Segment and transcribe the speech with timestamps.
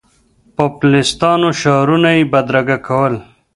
[0.55, 3.13] پوپلیستانو شعارونه یې بدرګه کول.